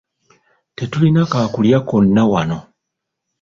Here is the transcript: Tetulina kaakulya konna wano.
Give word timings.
Tetulina 0.75 1.21
kaakulya 1.31 1.77
konna 1.89 2.23
wano. 2.31 2.57